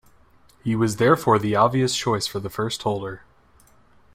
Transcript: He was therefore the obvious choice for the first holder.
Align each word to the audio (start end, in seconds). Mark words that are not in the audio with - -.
He 0.63 0.75
was 0.75 0.95
therefore 0.95 1.37
the 1.37 1.55
obvious 1.55 1.95
choice 1.95 2.25
for 2.25 2.39
the 2.39 2.49
first 2.49 2.81
holder. 2.81 3.21